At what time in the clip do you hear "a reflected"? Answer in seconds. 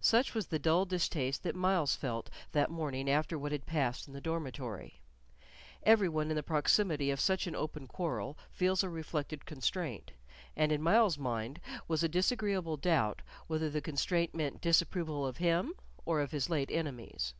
8.82-9.44